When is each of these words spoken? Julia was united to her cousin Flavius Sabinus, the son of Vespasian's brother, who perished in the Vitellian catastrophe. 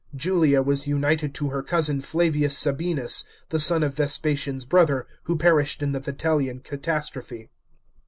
Julia 0.15 0.63
was 0.63 0.87
united 0.87 1.31
to 1.35 1.49
her 1.49 1.61
cousin 1.61 2.01
Flavius 2.01 2.57
Sabinus, 2.57 3.23
the 3.49 3.59
son 3.59 3.83
of 3.83 3.93
Vespasian's 3.97 4.65
brother, 4.65 5.05
who 5.25 5.37
perished 5.37 5.83
in 5.83 5.91
the 5.91 5.99
Vitellian 5.99 6.61
catastrophe. 6.61 7.51